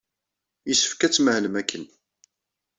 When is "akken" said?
1.61-1.83